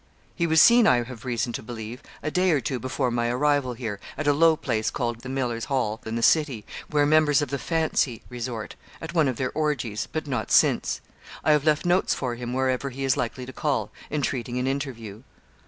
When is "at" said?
4.17-4.25, 8.99-9.13